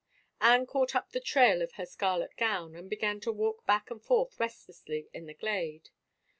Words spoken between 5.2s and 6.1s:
the glade.